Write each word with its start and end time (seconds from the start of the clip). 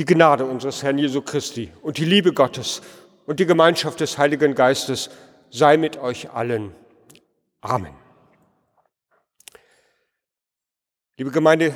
Die 0.00 0.06
Gnade 0.06 0.46
unseres 0.46 0.82
Herrn 0.82 0.96
Jesu 0.96 1.20
Christi 1.20 1.70
und 1.82 1.98
die 1.98 2.06
Liebe 2.06 2.32
Gottes 2.32 2.80
und 3.26 3.38
die 3.38 3.44
Gemeinschaft 3.44 4.00
des 4.00 4.16
Heiligen 4.16 4.54
Geistes 4.54 5.10
sei 5.50 5.76
mit 5.76 5.98
euch 5.98 6.30
allen. 6.30 6.72
Amen. 7.60 7.92
Liebe 11.18 11.30
Gemeinde, 11.30 11.74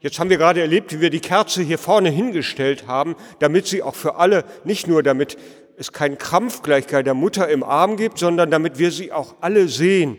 jetzt 0.00 0.18
haben 0.18 0.30
wir 0.30 0.38
gerade 0.38 0.62
erlebt, 0.62 0.94
wie 0.94 1.02
wir 1.02 1.10
die 1.10 1.20
Kerze 1.20 1.60
hier 1.60 1.76
vorne 1.76 2.08
hingestellt 2.08 2.86
haben, 2.86 3.16
damit 3.38 3.66
sie 3.66 3.82
auch 3.82 3.96
für 3.96 4.14
alle, 4.14 4.44
nicht 4.64 4.86
nur 4.86 5.02
damit 5.02 5.36
es 5.76 5.92
keinen 5.92 6.16
Krampf 6.16 6.62
gleich 6.62 6.86
der 6.86 7.12
Mutter 7.12 7.50
im 7.50 7.62
Arm 7.62 7.98
gibt, 7.98 8.18
sondern 8.18 8.50
damit 8.50 8.78
wir 8.78 8.92
sie 8.92 9.12
auch 9.12 9.34
alle 9.42 9.68
sehen. 9.68 10.16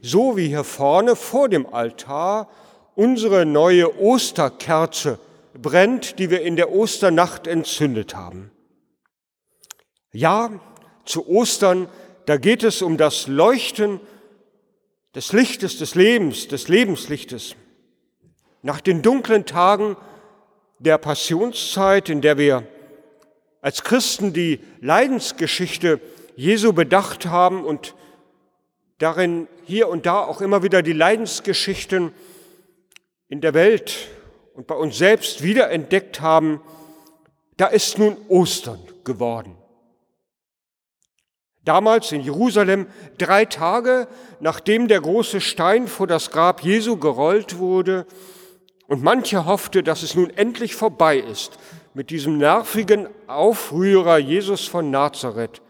So 0.00 0.36
wie 0.36 0.46
hier 0.46 0.62
vorne 0.62 1.16
vor 1.16 1.48
dem 1.48 1.66
Altar 1.66 2.48
unsere 2.94 3.46
neue 3.46 4.00
Osterkerze 4.00 5.18
brennt, 5.60 6.18
die 6.18 6.30
wir 6.30 6.42
in 6.42 6.56
der 6.56 6.72
Osternacht 6.72 7.46
entzündet 7.46 8.14
haben. 8.14 8.50
Ja, 10.12 10.60
zu 11.04 11.28
Ostern, 11.28 11.88
da 12.26 12.36
geht 12.36 12.62
es 12.62 12.82
um 12.82 12.96
das 12.96 13.26
Leuchten 13.26 14.00
des 15.14 15.32
Lichtes 15.32 15.78
des 15.78 15.94
Lebens, 15.94 16.48
des 16.48 16.68
Lebenslichtes. 16.68 17.54
Nach 18.62 18.80
den 18.80 19.02
dunklen 19.02 19.46
Tagen 19.46 19.96
der 20.78 20.98
Passionszeit, 20.98 22.08
in 22.08 22.20
der 22.20 22.38
wir 22.38 22.66
als 23.60 23.82
Christen 23.82 24.32
die 24.32 24.60
Leidensgeschichte 24.80 26.00
Jesu 26.36 26.72
bedacht 26.72 27.26
haben 27.26 27.64
und 27.64 27.94
darin 28.98 29.48
hier 29.64 29.88
und 29.88 30.06
da 30.06 30.20
auch 30.20 30.40
immer 30.40 30.62
wieder 30.62 30.82
die 30.82 30.92
Leidensgeschichten 30.92 32.12
in 33.28 33.40
der 33.40 33.54
Welt 33.54 34.08
und 34.54 34.66
bei 34.66 34.74
uns 34.74 34.96
selbst 34.96 35.42
wiederentdeckt 35.42 36.20
haben, 36.20 36.60
da 37.56 37.66
ist 37.66 37.98
nun 37.98 38.16
Ostern 38.28 38.80
geworden. 39.04 39.56
Damals 41.64 42.12
in 42.12 42.20
Jerusalem, 42.20 42.86
drei 43.18 43.44
Tage 43.44 44.08
nachdem 44.40 44.88
der 44.88 45.00
große 45.00 45.40
Stein 45.40 45.88
vor 45.88 46.06
das 46.06 46.30
Grab 46.30 46.62
Jesu 46.62 46.96
gerollt 46.96 47.58
wurde, 47.58 48.06
und 48.86 49.02
mancher 49.02 49.46
hoffte, 49.46 49.82
dass 49.82 50.02
es 50.02 50.14
nun 50.14 50.30
endlich 50.30 50.74
vorbei 50.74 51.18
ist 51.18 51.58
mit 51.94 52.10
diesem 52.10 52.36
nervigen 52.36 53.08
Aufrührer 53.26 54.18
Jesus 54.18 54.66
von 54.66 54.90
Nazareth, 54.90 55.62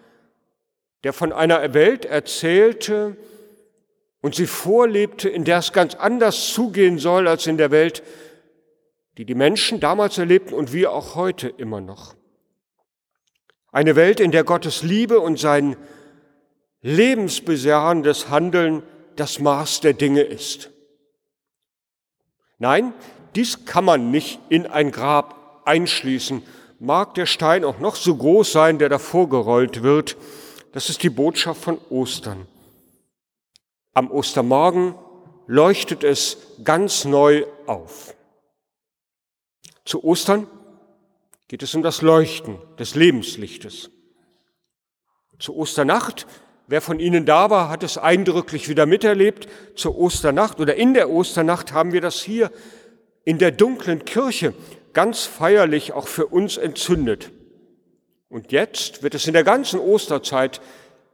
der 1.05 1.13
von 1.13 1.33
einer 1.33 1.75
Welt 1.75 2.07
erzählte 2.07 3.17
und 4.21 4.35
sie 4.35 4.47
vorlebte, 4.47 5.29
in 5.29 5.45
der 5.45 5.59
es 5.59 5.73
ganz 5.73 5.95
anders 5.95 6.53
zugehen 6.53 6.99
soll 6.99 7.29
als 7.29 7.47
in 7.47 7.59
der 7.59 7.71
Welt, 7.71 8.03
die 9.17 9.25
die 9.25 9.35
Menschen 9.35 9.81
damals 9.81 10.19
erlebten 10.19 10.55
und 10.55 10.73
wir 10.73 10.93
auch 10.93 11.15
heute 11.15 11.49
immer 11.49 11.81
noch. 11.81 12.15
Eine 13.71 13.97
Welt, 13.97 14.21
in 14.21 14.31
der 14.31 14.45
Gottes 14.45 14.83
Liebe 14.83 15.21
und 15.21 15.39
sein 15.39 15.77
lebensbeserendes 16.83 18.29
Handeln 18.29 18.83
das 19.17 19.39
Maß 19.39 19.81
der 19.81 19.95
Dinge 19.95 20.23
ist. 20.23 20.71
Nein, 22.59 22.93
dies 23.35 23.65
kann 23.65 23.85
man 23.85 24.11
nicht 24.11 24.39
in 24.49 24.67
ein 24.67 24.91
Grab 24.91 25.63
einschließen. 25.65 26.43
Mag 26.79 27.15
der 27.15 27.27
Stein 27.27 27.65
auch 27.65 27.79
noch 27.79 27.97
so 27.97 28.15
groß 28.17 28.53
sein, 28.53 28.79
der 28.79 28.89
davor 28.89 29.29
gerollt 29.29 29.83
wird. 29.83 30.17
Das 30.73 30.89
ist 30.89 31.03
die 31.03 31.11
Botschaft 31.11 31.63
von 31.63 31.79
Ostern. 31.89 32.47
Am 33.93 34.11
Ostermorgen 34.11 34.95
leuchtet 35.47 36.05
es 36.05 36.37
ganz 36.65 37.05
neu 37.05 37.45
auf. 37.67 38.15
Zu 39.85 40.05
Ostern 40.05 40.47
geht 41.49 41.63
es 41.63 41.75
um 41.75 41.83
das 41.83 42.03
Leuchten 42.03 42.59
des 42.79 42.95
Lebenslichtes. 42.95 43.91
Zu 45.39 45.57
Osternacht 45.57 46.27
Wer 46.67 46.81
von 46.81 46.99
Ihnen 46.99 47.27
da 47.27 47.51
war, 47.51 47.69
hat 47.69 47.83
es 47.83 47.99
eindrücklich 47.99 48.69
wieder 48.69 48.87
miterlebt. 48.87 49.49
Zur 49.75 49.99
Osternacht 49.99 50.61
oder 50.61 50.77
in 50.77 50.95
der 50.95 51.11
Osternacht 51.11 51.73
haben 51.73 51.93
wir 51.93 52.01
das 52.01 52.23
hier 52.23 52.51
in 53.25 53.39
der 53.39 53.51
dunklen 53.51 54.05
Kirche 54.07 54.55
ganz 54.95 55.25
feierlich 55.25 55.93
auch 55.93 56.09
für 56.09 56.27
uns 56.27 56.57
entzündet. 56.57 57.33
Und 58.31 58.51
jetzt 58.51 59.03
wird 59.03 59.15
es 59.15 59.27
in 59.27 59.35
der 59.35 59.45
ganzen 59.45 59.79
Osterzeit 59.79 60.63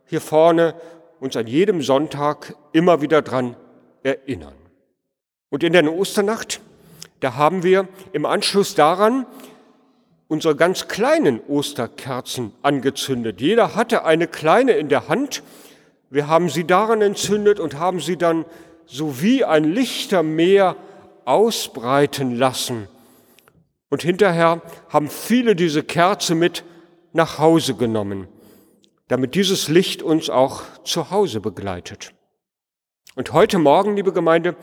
hier 0.06 0.20
vorne 0.20 0.74
uns 1.18 1.36
an 1.36 1.48
jedem 1.48 1.82
Sonntag 1.82 2.54
immer 2.72 3.02
wieder 3.02 3.20
dran 3.20 3.56
erinnern. 4.04 4.54
Und 5.48 5.64
in 5.64 5.72
der 5.72 5.92
Osternacht, 5.92 6.60
da 7.20 7.34
haben 7.34 7.62
wir 7.62 7.88
im 8.12 8.26
Anschluss 8.26 8.74
daran 8.74 9.26
unsere 10.28 10.54
ganz 10.54 10.88
kleinen 10.88 11.40
Osterkerzen 11.48 12.52
angezündet. 12.62 13.40
Jeder 13.40 13.74
hatte 13.74 14.04
eine 14.04 14.28
kleine 14.28 14.72
in 14.72 14.88
der 14.88 15.08
Hand. 15.08 15.42
Wir 16.08 16.28
haben 16.28 16.48
sie 16.48 16.64
daran 16.64 17.02
entzündet 17.02 17.60
und 17.60 17.78
haben 17.78 18.00
sie 18.00 18.16
dann 18.16 18.44
so 18.86 19.20
wie 19.20 19.44
ein 19.44 19.64
Lichtermeer 19.64 20.76
ausbreiten 21.24 22.36
lassen. 22.36 22.88
Und 23.88 24.02
hinterher 24.02 24.62
haben 24.88 25.10
viele 25.10 25.56
diese 25.56 25.82
Kerze 25.82 26.34
mit 26.34 26.64
nach 27.12 27.38
Hause 27.38 27.74
genommen, 27.74 28.28
damit 29.08 29.34
dieses 29.34 29.68
Licht 29.68 30.02
uns 30.02 30.30
auch 30.30 30.62
zu 30.84 31.10
Hause 31.10 31.40
begleitet. 31.40 32.12
Und 33.16 33.32
heute 33.32 33.58
Morgen, 33.58 33.96
liebe 33.96 34.12
Gemeinde, 34.12 34.54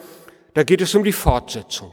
da 0.53 0.63
geht 0.63 0.81
es 0.81 0.95
um 0.95 1.03
die 1.03 1.11
Fortsetzung. 1.11 1.91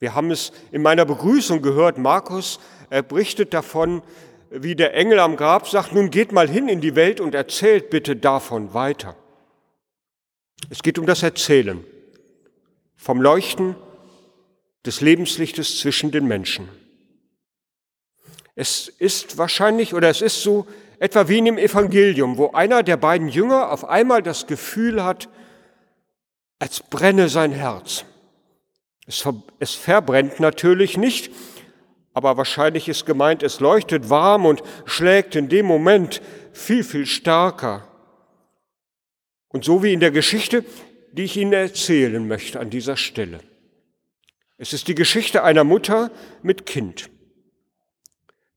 Wir 0.00 0.14
haben 0.14 0.30
es 0.30 0.52
in 0.72 0.82
meiner 0.82 1.04
Begrüßung 1.04 1.62
gehört, 1.62 1.98
Markus 1.98 2.58
er 2.90 3.02
berichtet 3.02 3.54
davon, 3.54 4.02
wie 4.50 4.74
der 4.74 4.94
Engel 4.94 5.20
am 5.20 5.36
Grab 5.36 5.68
sagt, 5.68 5.92
nun 5.92 6.10
geht 6.10 6.32
mal 6.32 6.48
hin 6.48 6.68
in 6.68 6.80
die 6.80 6.96
Welt 6.96 7.20
und 7.20 7.36
erzählt 7.36 7.88
bitte 7.88 8.16
davon 8.16 8.74
weiter. 8.74 9.14
Es 10.68 10.82
geht 10.82 10.98
um 10.98 11.06
das 11.06 11.22
Erzählen 11.22 11.84
vom 12.96 13.22
Leuchten 13.22 13.76
des 14.84 15.00
Lebenslichtes 15.00 15.78
zwischen 15.78 16.10
den 16.10 16.26
Menschen. 16.26 16.68
Es 18.56 18.88
ist 18.88 19.38
wahrscheinlich 19.38 19.94
oder 19.94 20.10
es 20.10 20.20
ist 20.20 20.42
so 20.42 20.66
etwa 20.98 21.28
wie 21.28 21.38
in 21.38 21.44
dem 21.44 21.58
Evangelium, 21.58 22.36
wo 22.36 22.50
einer 22.50 22.82
der 22.82 22.96
beiden 22.96 23.28
Jünger 23.28 23.70
auf 23.70 23.84
einmal 23.84 24.22
das 24.22 24.46
Gefühl 24.46 25.02
hat, 25.02 25.28
als 26.58 26.82
brenne 26.82 27.28
sein 27.28 27.52
Herz. 27.52 28.04
Es, 29.10 29.22
ver 29.22 29.42
es 29.58 29.74
verbrennt 29.74 30.38
natürlich 30.38 30.96
nicht, 30.96 31.32
aber 32.14 32.36
wahrscheinlich 32.36 32.88
ist 32.88 33.06
gemeint, 33.06 33.42
es 33.42 33.58
leuchtet 33.58 34.08
warm 34.08 34.46
und 34.46 34.62
schlägt 34.84 35.34
in 35.34 35.48
dem 35.48 35.66
Moment 35.66 36.22
viel, 36.52 36.84
viel 36.84 37.06
stärker. 37.06 37.88
Und 39.48 39.64
so 39.64 39.82
wie 39.82 39.92
in 39.92 39.98
der 39.98 40.12
Geschichte, 40.12 40.64
die 41.10 41.24
ich 41.24 41.36
Ihnen 41.36 41.52
erzählen 41.52 42.24
möchte 42.28 42.60
an 42.60 42.70
dieser 42.70 42.96
Stelle. 42.96 43.40
Es 44.58 44.72
ist 44.72 44.86
die 44.86 44.94
Geschichte 44.94 45.42
einer 45.42 45.64
Mutter 45.64 46.12
mit 46.44 46.64
Kind. 46.64 47.10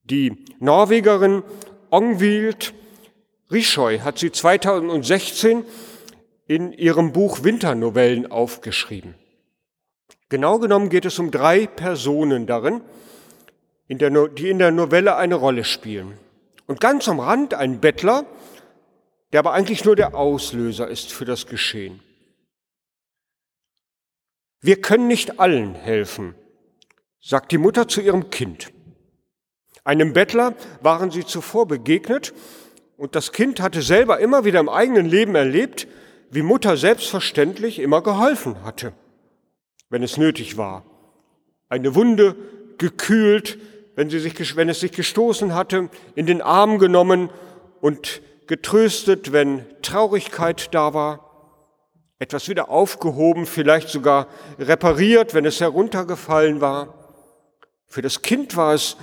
Die 0.04 0.46
Norwegerin 0.60 1.42
Ongvild 1.90 2.76
Rischoy 3.50 4.02
hat 4.02 4.20
sie 4.20 4.32
2016 4.32 5.66
in 6.46 6.74
ihrem 6.74 7.12
Buch 7.12 7.44
Winternovellen 7.44 8.30
aufgeschrieben. 8.30 9.16
Genau 10.30 10.60
genommen 10.60 10.90
geht 10.90 11.06
es 11.06 11.20
um 11.20 11.32
drei 11.32 11.68
Personen 11.68 12.48
darin, 12.48 12.82
in 13.88 13.98
der, 13.98 14.28
die 14.30 14.50
in 14.50 14.60
der 14.60 14.72
Novelle 14.72 15.16
eine 15.16 15.36
Rolle 15.36 15.64
spielen. 15.64 16.18
Und 16.66 16.80
ganz 16.80 17.08
am 17.08 17.20
Rand 17.20 17.54
ein 17.54 17.80
Bettler, 17.80 18.26
der 19.32 19.40
aber 19.40 19.54
eigentlich 19.54 19.84
nur 19.84 19.96
der 19.96 20.16
Auslöser 20.16 20.88
ist 20.88 21.12
für 21.12 21.26
das 21.26 21.48
Geschehen. 21.48 22.00
Wir 24.62 24.82
können 24.82 25.08
nicht 25.08 25.40
allen 25.40 25.76
helfen, 25.76 26.36
sagt 27.22 27.52
die 27.52 27.58
Mutter 27.58 27.88
zu 27.88 28.00
ihrem 28.00 28.30
Kind. 28.30 28.72
Einem 29.84 30.14
Bettler 30.14 30.56
waren 30.82 31.12
sie 31.12 31.26
zuvor 31.26 31.68
begegnet 31.68 32.34
und 32.96 33.16
das 33.16 33.34
Kind 33.34 33.60
hatte 33.60 33.82
selber 33.82 34.20
immer 34.20 34.46
wieder 34.46 34.62
im 34.62 34.70
eigenen 34.70 35.06
Leben 35.06 35.36
erlebt, 35.36 35.88
wie 36.32 36.42
Mutter 36.42 36.78
selbstverständlich 36.78 37.80
immer 37.80 38.02
geholfen 38.02 38.64
hatte 38.64 38.94
wenn 39.94 40.02
es 40.02 40.18
nötig 40.18 40.58
war. 40.58 40.84
Eine 41.70 41.94
Wunde 41.94 42.36
gekühlt, 42.80 43.60
wenn, 43.96 44.10
sie 44.10 44.18
sich, 44.18 44.56
wenn 44.56 44.68
es 44.68 44.80
sich 44.80 44.92
gestoßen 44.92 45.54
hatte, 45.54 45.88
in 46.16 46.26
den 46.26 46.42
Arm 46.42 46.80
genommen 46.80 47.30
und 47.80 48.24
getröstet, 48.48 49.34
wenn 49.34 49.64
Traurigkeit 49.84 50.74
da 50.74 50.96
war, 50.96 51.30
etwas 52.18 52.50
wieder 52.50 52.70
aufgehoben, 52.70 53.46
vielleicht 53.46 53.90
sogar 53.90 54.26
repariert, 54.58 55.36
wenn 55.36 55.46
es 55.46 55.62
heruntergefallen 55.62 56.60
war. 56.60 57.22
Für 57.86 58.02
das 58.02 58.24
Kind 58.24 58.56
war 58.56 58.74
es 58.74 58.98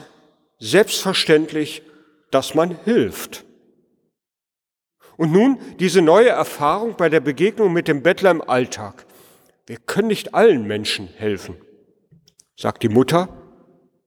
selbstverständlich, 0.58 1.82
dass 2.32 2.56
man 2.56 2.76
hilft. 2.84 3.44
Und 5.16 5.30
nun 5.30 5.60
diese 5.78 6.02
neue 6.02 6.30
Erfahrung 6.30 6.96
bei 6.96 7.08
der 7.08 7.20
Begegnung 7.20 7.72
mit 7.72 7.86
dem 7.86 8.02
Bettler 8.02 8.32
im 8.32 8.42
Alltag. 8.42 9.06
Wir 9.66 9.76
können 9.76 10.08
nicht 10.08 10.34
allen 10.34 10.66
Menschen 10.66 11.08
helfen, 11.08 11.56
sagt 12.56 12.82
die 12.82 12.88
Mutter 12.88 13.28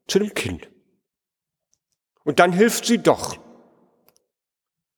zu 0.07 0.19
dem 0.19 0.33
Kind. 0.33 0.69
Und 2.23 2.39
dann 2.39 2.53
hilft 2.53 2.85
sie 2.85 2.97
doch. 2.97 3.37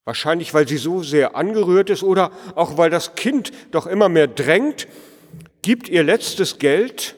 Wahrscheinlich, 0.04 0.54
weil 0.54 0.68
sie 0.68 0.78
so 0.78 1.02
sehr 1.02 1.36
angerührt 1.36 1.90
ist 1.90 2.04
oder 2.04 2.31
auch 2.56 2.78
weil 2.78 2.92
das 2.92 3.16
Kind 3.16 3.52
doch 3.72 3.88
immer 3.88 4.07
mehr 4.07 4.28
drängt, 4.28 4.88
gibt 5.63 5.90
ihr 5.90 6.04
letztes 6.04 6.60
Geld. 6.60 7.16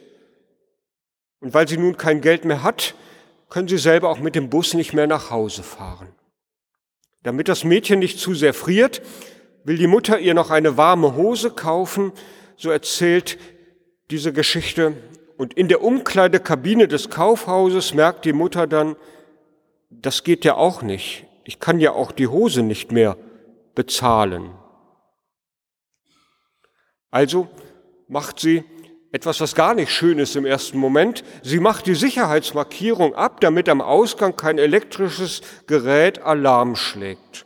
Und 1.42 1.54
weil 1.54 1.68
sie 1.68 1.78
nun 1.78 1.98
kein 1.98 2.22
Geld 2.22 2.45
mehr 2.45 2.63
hat, 2.63 2.95
können 3.50 3.68
sie 3.68 3.78
selber 3.78 4.10
auch 4.10 4.19
mit 4.19 4.36
dem 4.36 4.50
Bus 4.50 4.74
nicht 4.74 4.94
mehr 4.94 5.07
nach 5.07 5.30
Hause 5.30 5.63
fahren. 5.63 6.07
Damit 7.24 7.50
das 7.50 7.66
Mädchen 7.66 8.00
nicht 8.00 8.19
zu 8.19 8.34
sehr 8.34 8.54
friert, 8.54 9.01
will 9.66 9.78
die 9.78 9.88
Mutter 9.88 10.19
ihr 10.19 10.34
noch 10.34 10.50
eine 10.50 10.78
warme 10.78 11.16
Hose 11.16 11.51
kaufen, 11.51 12.13
so 12.57 12.69
erzählt 12.69 13.38
diese 14.12 14.33
Geschichte. 14.33 14.94
Und 15.38 15.54
in 15.54 15.68
der 15.68 15.83
Umkleidekabine 15.83 16.88
des 16.88 17.09
Kaufhauses 17.09 17.94
merkt 17.94 18.25
die 18.25 18.33
Mutter 18.33 18.68
dann, 18.68 18.95
das 19.89 20.24
geht 20.24 20.44
ja 20.44 20.56
auch 20.56 20.81
nicht. 20.81 21.25
Ich 21.44 21.59
kann 21.59 21.80
ja 21.80 21.92
auch 21.92 22.12
die 22.12 22.27
Hose 22.27 22.62
nicht 22.62 22.92
mehr 22.92 23.15
bezahlen. 23.75 24.51
Also 27.12 27.48
macht 28.07 28.39
sie 28.39 28.63
etwas, 29.12 29.39
was 29.39 29.56
gar 29.56 29.74
nicht 29.74 29.92
schön 29.92 30.19
ist 30.19 30.36
im 30.36 30.45
ersten 30.45 30.77
Moment. 30.77 31.24
Sie 31.42 31.60
macht 31.60 31.86
die 31.86 31.95
Sicherheitsmarkierung 31.95 33.15
ab, 33.15 33.39
damit 33.39 33.69
am 33.69 33.81
Ausgang 33.81 34.36
kein 34.36 34.57
elektrisches 34.57 35.42
Gerät 35.68 36.21
Alarm 36.21 36.75
schlägt. 36.75 37.45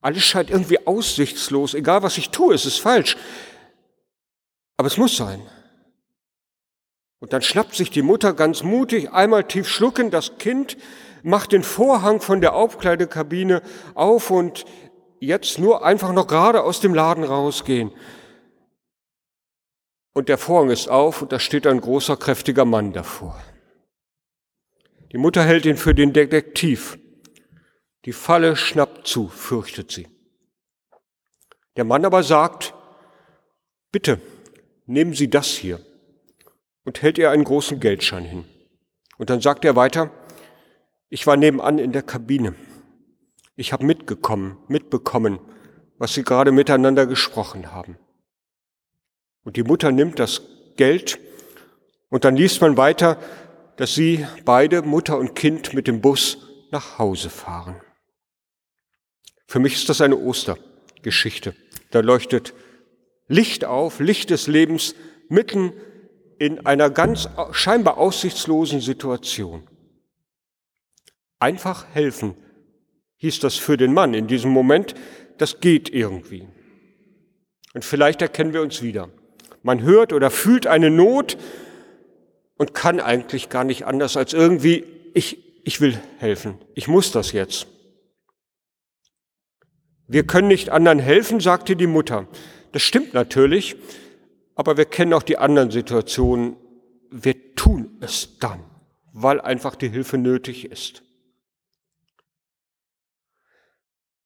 Alles 0.00 0.22
scheint 0.22 0.50
irgendwie 0.50 0.86
aussichtslos. 0.86 1.74
Egal 1.74 2.02
was 2.02 2.18
ich 2.18 2.30
tue, 2.30 2.54
es 2.54 2.66
ist 2.66 2.78
falsch. 2.78 3.16
Aber 4.78 4.86
es 4.86 4.96
muss 4.96 5.16
sein. 5.16 5.42
Und 7.18 7.32
dann 7.32 7.42
schnappt 7.42 7.74
sich 7.74 7.90
die 7.90 8.02
Mutter 8.02 8.32
ganz 8.32 8.62
mutig, 8.62 9.10
einmal 9.10 9.44
tief 9.44 9.68
schlucken, 9.68 10.10
das 10.10 10.38
Kind 10.38 10.78
macht 11.22 11.52
den 11.52 11.64
Vorhang 11.64 12.20
von 12.20 12.40
der 12.40 12.54
Aufkleidekabine 12.54 13.60
auf 13.94 14.30
und 14.30 14.64
jetzt 15.18 15.58
nur 15.58 15.84
einfach 15.84 16.12
noch 16.12 16.28
gerade 16.28 16.62
aus 16.62 16.80
dem 16.80 16.94
Laden 16.94 17.24
rausgehen. 17.24 17.92
Und 20.14 20.28
der 20.28 20.38
Vorhang 20.38 20.70
ist 20.70 20.88
auf 20.88 21.22
und 21.22 21.32
da 21.32 21.40
steht 21.40 21.66
ein 21.66 21.80
großer, 21.80 22.16
kräftiger 22.16 22.64
Mann 22.64 22.92
davor. 22.92 23.36
Die 25.10 25.18
Mutter 25.18 25.42
hält 25.42 25.66
ihn 25.66 25.76
für 25.76 25.94
den 25.94 26.12
Detektiv. 26.12 26.98
Die 28.04 28.12
Falle 28.12 28.54
schnappt 28.54 29.08
zu, 29.08 29.28
fürchtet 29.28 29.90
sie. 29.90 30.06
Der 31.76 31.84
Mann 31.84 32.04
aber 32.04 32.22
sagt, 32.22 32.74
bitte, 33.90 34.20
nehmen 34.88 35.14
Sie 35.14 35.30
das 35.30 35.48
hier 35.48 35.80
und 36.84 37.02
hält 37.02 37.18
ihr 37.18 37.30
einen 37.30 37.44
großen 37.44 37.78
Geldschein 37.78 38.24
hin. 38.24 38.44
Und 39.18 39.30
dann 39.30 39.40
sagt 39.40 39.64
er 39.64 39.76
weiter, 39.76 40.10
ich 41.08 41.26
war 41.26 41.36
nebenan 41.36 41.78
in 41.78 41.92
der 41.92 42.02
Kabine. 42.02 42.54
Ich 43.56 43.72
habe 43.72 43.84
mitgekommen, 43.84 44.56
mitbekommen, 44.68 45.38
was 45.98 46.14
Sie 46.14 46.22
gerade 46.22 46.52
miteinander 46.52 47.06
gesprochen 47.06 47.72
haben. 47.72 47.98
Und 49.42 49.56
die 49.56 49.62
Mutter 49.62 49.92
nimmt 49.92 50.18
das 50.18 50.42
Geld 50.76 51.18
und 52.10 52.24
dann 52.24 52.36
liest 52.36 52.60
man 52.60 52.76
weiter, 52.76 53.18
dass 53.76 53.94
sie 53.94 54.26
beide, 54.44 54.82
Mutter 54.82 55.18
und 55.18 55.34
Kind, 55.34 55.72
mit 55.72 55.86
dem 55.86 56.00
Bus 56.00 56.38
nach 56.70 56.98
Hause 56.98 57.30
fahren. 57.30 57.80
Für 59.46 59.60
mich 59.60 59.74
ist 59.74 59.88
das 59.88 60.00
eine 60.00 60.16
Ostergeschichte. 60.16 61.54
Da 61.90 62.00
leuchtet 62.00 62.54
Licht 63.28 63.64
auf, 63.64 64.00
Licht 64.00 64.30
des 64.30 64.46
Lebens 64.46 64.94
mitten 65.28 65.72
in 66.38 66.66
einer 66.66 66.90
ganz 66.90 67.28
scheinbar 67.52 67.98
aussichtslosen 67.98 68.80
Situation. 68.80 69.62
Einfach 71.38 71.86
helfen 71.92 72.34
hieß 73.18 73.40
das 73.40 73.56
für 73.56 73.76
den 73.76 73.92
Mann 73.92 74.14
in 74.14 74.26
diesem 74.26 74.50
Moment, 74.50 74.94
das 75.36 75.60
geht 75.60 75.90
irgendwie. 75.90 76.48
Und 77.74 77.84
vielleicht 77.84 78.22
erkennen 78.22 78.52
wir 78.52 78.62
uns 78.62 78.82
wieder. 78.82 79.10
Man 79.62 79.82
hört 79.82 80.12
oder 80.12 80.30
fühlt 80.30 80.66
eine 80.66 80.90
Not 80.90 81.36
und 82.56 82.74
kann 82.74 83.00
eigentlich 83.00 83.48
gar 83.50 83.64
nicht 83.64 83.84
anders 83.86 84.16
als 84.16 84.32
irgendwie, 84.32 84.84
ich, 85.14 85.38
ich 85.64 85.80
will 85.80 85.98
helfen, 86.18 86.58
ich 86.74 86.88
muss 86.88 87.12
das 87.12 87.32
jetzt. 87.32 87.66
Wir 90.06 90.26
können 90.26 90.48
nicht 90.48 90.70
anderen 90.70 91.00
helfen, 91.00 91.38
sagte 91.38 91.76
die 91.76 91.86
Mutter. 91.86 92.26
Das 92.72 92.82
stimmt 92.82 93.14
natürlich, 93.14 93.76
aber 94.54 94.76
wir 94.76 94.84
kennen 94.84 95.14
auch 95.14 95.22
die 95.22 95.38
anderen 95.38 95.70
Situationen. 95.70 96.56
Wir 97.10 97.54
tun 97.54 97.96
es 98.00 98.38
dann, 98.38 98.62
weil 99.12 99.40
einfach 99.40 99.74
die 99.74 99.88
Hilfe 99.88 100.18
nötig 100.18 100.70
ist. 100.70 101.02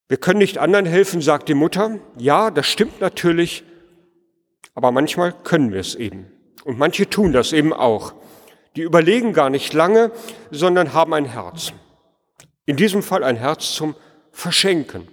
Wir 0.07 0.17
können 0.17 0.39
nicht 0.39 0.57
anderen 0.57 0.85
helfen, 0.85 1.21
sagt 1.21 1.49
die 1.49 1.53
Mutter. 1.53 1.99
Ja, 2.17 2.51
das 2.51 2.67
stimmt 2.67 2.99
natürlich, 2.99 3.63
aber 4.75 4.91
manchmal 4.91 5.33
können 5.43 5.71
wir 5.71 5.79
es 5.79 5.95
eben. 5.95 6.31
Und 6.65 6.77
manche 6.77 7.09
tun 7.09 7.31
das 7.31 7.53
eben 7.53 7.73
auch. 7.73 8.13
Die 8.75 8.81
überlegen 8.81 9.33
gar 9.33 9.49
nicht 9.49 9.73
lange, 9.73 10.11
sondern 10.51 10.93
haben 10.93 11.13
ein 11.13 11.25
Herz. 11.25 11.73
In 12.65 12.75
diesem 12.75 13.03
Fall 13.03 13.23
ein 13.23 13.35
Herz 13.35 13.73
zum 13.73 13.95
Verschenken. 14.31 15.07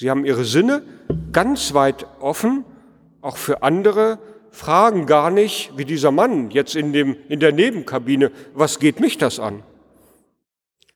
Sie 0.00 0.08
haben 0.08 0.24
ihre 0.24 0.46
Sinne 0.46 0.82
ganz 1.30 1.74
weit 1.74 2.06
offen, 2.20 2.64
auch 3.20 3.36
für 3.36 3.62
andere, 3.62 4.18
fragen 4.50 5.04
gar 5.04 5.30
nicht, 5.30 5.72
wie 5.76 5.84
dieser 5.84 6.10
Mann 6.10 6.50
jetzt 6.50 6.74
in, 6.74 6.94
dem, 6.94 7.18
in 7.28 7.38
der 7.38 7.52
Nebenkabine, 7.52 8.32
was 8.54 8.78
geht 8.78 8.98
mich 8.98 9.18
das 9.18 9.38
an? 9.38 9.62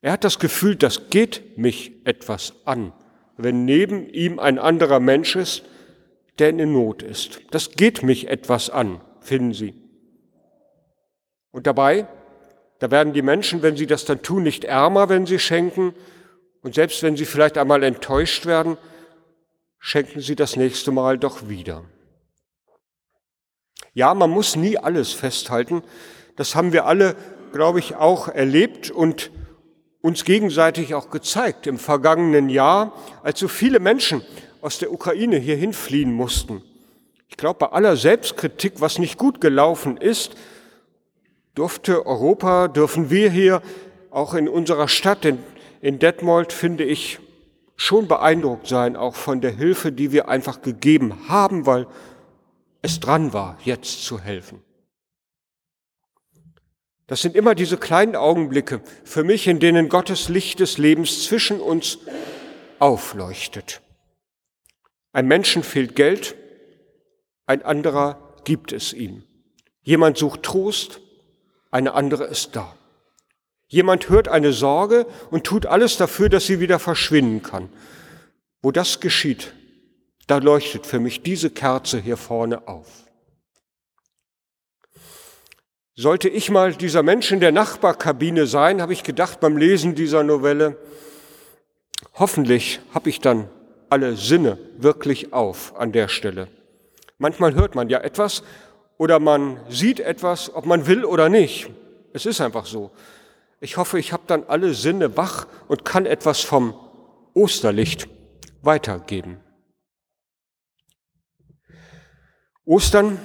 Er 0.01 0.13
hat 0.13 0.25
das 0.25 0.39
Gefühl, 0.39 0.75
das 0.77 1.11
geht 1.11 1.59
mich 1.59 1.93
etwas 2.07 2.55
an, 2.65 2.95
wenn 3.37 3.67
neben 3.67 4.09
ihm 4.09 4.39
ein 4.39 4.59
anderer 4.59 5.01
Mensch 5.01 5.37
ist, 5.37 5.65
der 6.39 6.49
in 6.49 6.73
Not 6.73 7.03
ist. 7.03 7.43
Das 7.51 7.73
geht 7.73 8.03
mich 8.03 8.29
etwas 8.29 8.71
an, 8.71 9.03
finden 9.21 9.53
Sie. 9.53 9.75
Und 11.51 11.67
dabei, 11.67 12.07
da 12.79 12.91
werden 12.91 13.13
die 13.13 13.21
Menschen, 13.21 13.61
wenn 13.61 13.77
sie 13.77 13.87
das 13.87 14.07
dann 14.07 14.23
tun, 14.23 14.45
nicht 14.45 14.65
ärmer, 14.65 15.11
wenn 15.11 15.27
sie 15.27 15.39
schenken. 15.39 15.93
Und 16.63 16.75
selbst 16.75 17.03
wenn 17.03 17.19
sie 17.19 17.27
vielleicht 17.27 17.59
einmal 17.59 17.83
enttäuscht 17.83 18.47
werden, 18.47 18.79
schenken 19.87 20.23
sie 20.23 20.35
das 20.35 20.57
nächste 20.57 20.93
Mal 20.93 21.19
doch 21.19 21.47
wieder. 21.47 21.85
Ja, 23.93 24.15
man 24.15 24.31
muss 24.31 24.57
nie 24.57 24.79
alles 24.79 25.13
festhalten. 25.13 25.83
Das 26.37 26.55
haben 26.55 26.73
wir 26.73 26.87
alle, 26.87 27.15
glaube 27.53 27.81
ich, 27.81 27.95
auch 27.95 28.29
erlebt 28.29 28.91
und 28.91 29.31
uns 30.01 30.25
gegenseitig 30.25 30.95
auch 30.95 31.11
gezeigt 31.11 31.67
im 31.67 31.79
vergangenen 31.79 32.49
Jahr, 32.49 32.95
als 33.23 33.39
so 33.39 33.47
viele 33.47 33.79
Menschen 33.79 34.23
aus 34.63 34.79
der 34.79 34.91
Ukraine 34.91 35.37
hierhin 35.37 35.75
fliehen 35.75 36.15
mussten. 36.15 36.63
Ich 37.29 37.37
glaube, 37.37 37.59
bei 37.59 37.73
aller 37.73 37.99
Selbstkritik, 37.99 38.81
was 38.81 38.99
nicht 38.99 39.19
gut 39.19 39.43
gelaufen 39.43 39.99
ist, 39.99 40.35
durfte 41.55 42.07
Europa, 42.07 42.69
dürfen 42.69 43.11
wir 43.11 43.31
hier 43.31 43.61
auch 44.11 44.33
in 44.33 44.49
unserer 44.49 44.89
Stadt, 44.89 45.27
in, 45.27 45.41
in 45.83 45.99
Detmold, 45.99 46.55
finde 46.55 46.85
ich, 46.85 47.19
schon 47.77 48.09
beeindruckt 48.09 48.67
sein, 48.67 48.97
auch 48.97 49.15
von 49.15 49.41
der 49.41 49.51
Hilfe, 49.51 49.93
die 49.93 50.13
wir 50.13 50.29
einfach 50.29 50.63
gegeben 50.63 51.29
haben, 51.29 51.67
weil 51.67 51.87
es 52.83 53.01
dran 53.01 53.33
war, 53.33 53.59
jetzt 53.65 54.05
zu 54.05 54.21
helfen. 54.21 54.63
Das 57.07 57.21
sind 57.21 57.37
immer 57.37 57.55
diese 57.55 57.77
kleinen 57.77 58.17
Augenblicke 58.17 58.81
für 59.05 59.25
mich, 59.25 59.47
in 59.47 59.61
denen 59.61 59.89
Gottes 59.89 60.29
Licht 60.29 60.61
des 60.61 60.79
Lebens 60.79 61.25
zwischen 61.25 61.61
uns 61.61 61.99
aufleuchtet. 62.79 63.83
Ein 65.13 65.27
Menschen 65.27 65.63
fehlt 65.63 65.97
Geld, 65.97 66.35
ein 67.47 67.63
anderer 67.63 68.35
gibt 68.45 68.73
es 68.73 68.93
ihm. 68.93 69.23
Jemand 69.83 70.17
sucht 70.17 70.43
Trost, 70.43 71.01
eine 71.71 71.93
andere 71.95 72.25
ist 72.25 72.57
da. 72.57 72.75
Jemand 73.75 74.09
hört 74.09 74.29
eine 74.29 74.53
Sorge 74.53 75.05
und 75.33 75.43
tut 75.43 75.67
alles 75.67 75.97
dafür, 75.97 76.29
dass 76.29 76.47
sie 76.47 76.61
wieder 76.61 76.79
verschwinden 76.79 77.43
kann. 77.43 77.69
Wo 78.63 78.71
das 78.71 79.01
geschieht, 79.01 79.53
da 80.29 80.39
leuchtet 80.39 80.87
für 80.87 81.01
mich 81.01 81.25
diese 81.25 81.51
Kerze 81.51 81.99
hier 81.99 82.17
vorne 82.17 82.69
auf. 82.69 82.87
Sollte 85.97 86.29
ich 86.29 86.53
mal 86.53 86.73
dieser 86.73 87.03
Mensch 87.03 87.33
in 87.33 87.41
der 87.41 87.51
Nachbarkabine 87.51 88.47
sein, 88.47 88.81
habe 88.81 88.93
ich 88.93 89.03
gedacht 89.03 89.41
beim 89.41 89.57
Lesen 89.57 89.97
dieser 89.97 90.23
Novelle, 90.23 90.77
hoffentlich 92.13 92.79
habe 92.95 93.11
ich 93.11 93.19
dann 93.19 93.49
alle 93.91 94.15
Sinne 94.15 94.57
wirklich 94.79 95.33
auf 95.33 95.75
an 95.77 95.91
der 95.91 96.07
Stelle. 96.07 96.47
Manchmal 97.19 97.55
hört 97.55 97.75
man 97.75 97.89
ja 97.89 97.99
etwas 97.99 98.45
oder 98.99 99.19
man 99.19 99.59
sieht 99.69 99.99
etwas, 99.99 100.55
ob 100.55 100.65
man 100.65 100.87
will 100.87 101.05
oder 101.05 101.29
nicht. 101.29 101.71
Es 102.13 102.25
ist 102.25 102.41
einfach 102.41 102.67
so. 102.67 102.93
Ich 103.61 103.77
hoffe, 103.77 103.99
ich 103.99 104.13
habe 104.13 104.25
dann 104.27 104.45
alle 104.45 104.75
Sinne 104.75 105.17
wach 105.17 105.47
und 105.69 105.85
kann 105.85 106.07
etwas 106.07 106.41
vom 106.41 106.75
Osterlicht 107.35 108.09
weitergeben. 108.63 109.41
Ostern, 112.65 113.19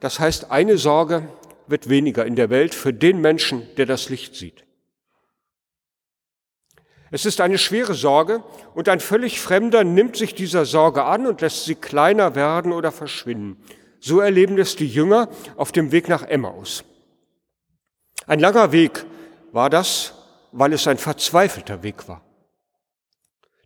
das 0.00 0.20
heißt 0.20 0.50
eine 0.50 0.78
Sorge 0.78 1.28
wird 1.66 1.88
weniger 1.88 2.24
in 2.24 2.36
der 2.36 2.50
Welt 2.50 2.74
für 2.74 2.92
den 2.92 3.20
Menschen, 3.20 3.66
der 3.76 3.86
das 3.86 4.08
Licht 4.08 4.36
sieht. 4.36 4.64
Es 7.10 7.24
ist 7.24 7.40
eine 7.40 7.58
schwere 7.58 7.94
Sorge 7.94 8.42
und 8.74 8.88
ein 8.88 9.00
völlig 9.00 9.40
Fremder 9.40 9.84
nimmt 9.84 10.16
sich 10.16 10.34
dieser 10.34 10.64
Sorge 10.64 11.04
an 11.04 11.26
und 11.26 11.40
lässt 11.40 11.64
sie 11.64 11.76
kleiner 11.76 12.34
werden 12.34 12.72
oder 12.72 12.92
verschwinden. 12.92 13.56
So 14.00 14.20
erleben 14.20 14.58
es 14.58 14.76
die 14.76 14.88
Jünger 14.88 15.28
auf 15.56 15.72
dem 15.72 15.92
Weg 15.92 16.08
nach 16.08 16.22
Emmaus. 16.22 16.84
Ein 18.26 18.40
langer 18.40 18.72
Weg 18.72 19.04
war 19.52 19.70
das, 19.70 20.14
weil 20.52 20.72
es 20.72 20.86
ein 20.86 20.98
verzweifelter 20.98 21.82
Weg 21.82 22.08
war. 22.08 22.22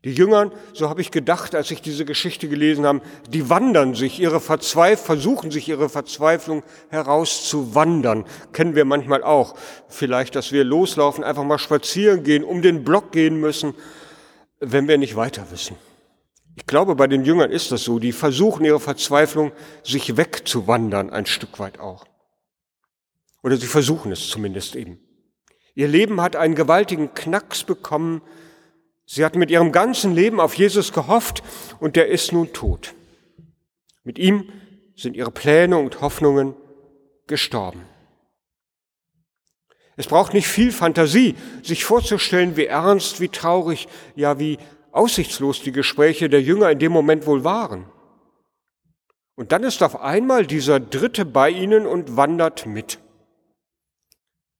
Die 0.02 0.14
Jünger, 0.14 0.50
so 0.72 0.88
habe 0.88 1.02
ich 1.02 1.10
gedacht, 1.10 1.54
als 1.54 1.70
ich 1.70 1.82
diese 1.82 2.06
Geschichte 2.06 2.48
gelesen 2.48 2.86
habe, 2.86 3.02
die 3.28 3.50
wandern 3.50 3.94
sich 3.94 4.18
ihre 4.18 4.40
Verzweiflung, 4.40 5.04
versuchen 5.04 5.50
sich 5.50 5.68
ihre 5.68 5.90
Verzweiflung 5.90 6.62
herauszuwandern. 6.88 8.24
Kennen 8.54 8.74
wir 8.74 8.86
manchmal 8.86 9.22
auch. 9.22 9.54
Vielleicht, 9.88 10.36
dass 10.36 10.52
wir 10.52 10.64
loslaufen, 10.64 11.22
einfach 11.22 11.44
mal 11.44 11.58
spazieren 11.58 12.24
gehen, 12.24 12.44
um 12.44 12.62
den 12.62 12.82
Block 12.82 13.12
gehen 13.12 13.38
müssen, 13.38 13.74
wenn 14.58 14.88
wir 14.88 14.96
nicht 14.96 15.16
weiter 15.16 15.50
wissen. 15.50 15.76
Ich 16.56 16.64
glaube, 16.64 16.94
bei 16.94 17.06
den 17.06 17.26
Jüngern 17.26 17.50
ist 17.50 17.70
das 17.70 17.84
so. 17.84 17.98
Die 17.98 18.12
versuchen 18.12 18.64
ihre 18.64 18.80
Verzweiflung, 18.80 19.52
sich 19.84 20.16
wegzuwandern, 20.16 21.10
ein 21.10 21.26
Stück 21.26 21.58
weit 21.58 21.78
auch. 21.78 22.06
Oder 23.42 23.58
sie 23.58 23.66
versuchen 23.66 24.12
es 24.12 24.28
zumindest 24.28 24.76
eben. 24.76 24.98
Ihr 25.80 25.88
Leben 25.88 26.20
hat 26.20 26.36
einen 26.36 26.54
gewaltigen 26.54 27.14
Knacks 27.14 27.64
bekommen, 27.64 28.20
Sie 29.06 29.24
hat 29.24 29.34
mit 29.34 29.50
ihrem 29.50 29.72
ganzen 29.72 30.14
Leben 30.14 30.38
auf 30.38 30.52
Jesus 30.52 30.92
gehofft 30.92 31.42
und 31.80 31.96
der 31.96 32.08
ist 32.08 32.34
nun 32.34 32.52
tot. 32.52 32.92
Mit 34.04 34.18
ihm 34.18 34.52
sind 34.94 35.16
ihre 35.16 35.30
Pläne 35.30 35.78
und 35.78 36.02
Hoffnungen 36.02 36.54
gestorben. 37.26 37.86
Es 39.96 40.06
braucht 40.06 40.34
nicht 40.34 40.48
viel 40.48 40.70
Fantasie, 40.70 41.34
sich 41.62 41.86
vorzustellen, 41.86 42.58
wie 42.58 42.66
ernst, 42.66 43.18
wie 43.22 43.30
traurig, 43.30 43.88
ja 44.14 44.38
wie 44.38 44.58
aussichtslos 44.92 45.62
die 45.62 45.72
Gespräche 45.72 46.28
der 46.28 46.42
Jünger 46.42 46.70
in 46.70 46.78
dem 46.78 46.92
Moment 46.92 47.24
wohl 47.24 47.42
waren. 47.42 47.86
Und 49.34 49.50
dann 49.50 49.62
ist 49.62 49.82
auf 49.82 49.98
einmal 49.98 50.46
dieser 50.46 50.78
Dritte 50.78 51.24
bei 51.24 51.48
ihnen 51.48 51.86
und 51.86 52.18
wandert 52.18 52.66
mit 52.66 52.98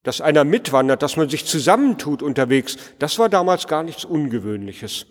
dass 0.02 0.20
einer 0.20 0.44
mitwandert, 0.44 1.02
dass 1.02 1.16
man 1.16 1.28
sich 1.28 1.44
zusammentut 1.44 2.22
unterwegs, 2.22 2.76
das 2.98 3.18
war 3.18 3.28
damals 3.28 3.66
gar 3.66 3.82
nichts 3.82 4.04
Ungewöhnliches. 4.04 5.06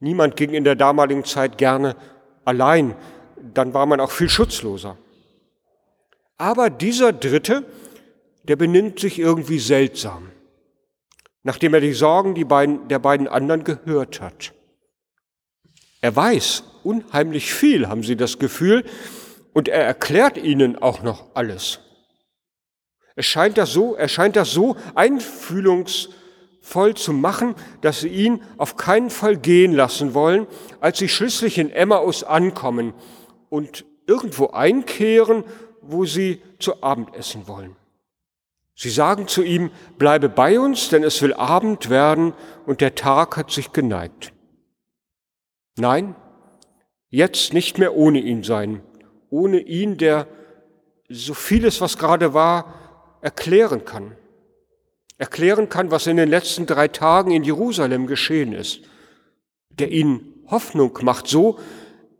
Niemand 0.00 0.36
ging 0.36 0.50
in 0.50 0.64
der 0.64 0.74
damaligen 0.74 1.24
Zeit 1.24 1.58
gerne 1.58 1.96
allein, 2.44 2.94
dann 3.54 3.74
war 3.74 3.86
man 3.86 4.00
auch 4.00 4.10
viel 4.10 4.28
schutzloser. 4.28 4.96
Aber 6.38 6.70
dieser 6.70 7.12
Dritte, 7.12 7.64
der 8.44 8.56
benimmt 8.56 9.00
sich 9.00 9.18
irgendwie 9.18 9.58
seltsam, 9.58 10.30
nachdem 11.42 11.74
er 11.74 11.80
die 11.80 11.92
Sorgen 11.92 12.34
die 12.34 12.44
beiden, 12.44 12.88
der 12.88 12.98
beiden 12.98 13.28
anderen 13.28 13.64
gehört 13.64 14.20
hat. 14.20 14.52
Er 16.00 16.14
weiß 16.14 16.62
unheimlich 16.84 17.52
viel, 17.52 17.88
haben 17.88 18.02
sie 18.02 18.16
das 18.16 18.38
Gefühl, 18.38 18.84
und 19.52 19.68
er 19.68 19.82
erklärt 19.82 20.36
ihnen 20.36 20.76
auch 20.76 21.02
noch 21.02 21.34
alles. 21.34 21.80
Es 23.16 23.26
scheint 23.26 23.56
das 23.56 23.72
so, 23.72 23.94
er 23.94 24.08
scheint 24.08 24.36
das 24.36 24.52
so 24.52 24.76
einfühlungsvoll 24.94 26.94
zu 26.94 27.14
machen, 27.14 27.54
dass 27.80 28.00
sie 28.00 28.08
ihn 28.08 28.42
auf 28.58 28.76
keinen 28.76 29.08
Fall 29.08 29.38
gehen 29.38 29.72
lassen 29.72 30.12
wollen, 30.12 30.46
als 30.80 30.98
sie 30.98 31.08
schließlich 31.08 31.56
in 31.56 31.70
Emmaus 31.70 32.22
ankommen 32.22 32.92
und 33.48 33.86
irgendwo 34.06 34.48
einkehren, 34.48 35.44
wo 35.80 36.04
sie 36.04 36.42
zu 36.58 36.82
Abend 36.82 37.16
essen 37.16 37.48
wollen. 37.48 37.74
Sie 38.74 38.90
sagen 38.90 39.26
zu 39.26 39.42
ihm, 39.42 39.70
bleibe 39.96 40.28
bei 40.28 40.60
uns, 40.60 40.90
denn 40.90 41.02
es 41.02 41.22
will 41.22 41.32
Abend 41.32 41.88
werden 41.88 42.34
und 42.66 42.82
der 42.82 42.94
Tag 42.94 43.38
hat 43.38 43.50
sich 43.50 43.72
geneigt. 43.72 44.34
Nein, 45.78 46.14
jetzt 47.08 47.54
nicht 47.54 47.78
mehr 47.78 47.94
ohne 47.94 48.18
ihn 48.18 48.42
sein, 48.42 48.82
ohne 49.30 49.60
ihn, 49.60 49.96
der 49.96 50.26
so 51.08 51.32
vieles, 51.32 51.80
was 51.80 51.96
gerade 51.96 52.34
war, 52.34 52.85
erklären 53.26 53.84
kann. 53.84 54.16
Erklären 55.18 55.68
kann, 55.68 55.90
was 55.90 56.06
in 56.06 56.16
den 56.16 56.28
letzten 56.28 56.64
drei 56.64 56.86
Tagen 56.86 57.32
in 57.32 57.42
Jerusalem 57.42 58.06
geschehen 58.06 58.52
ist. 58.52 58.82
Der 59.70 59.90
ihnen 59.90 60.44
Hoffnung 60.48 60.96
macht, 61.02 61.26
so, 61.26 61.58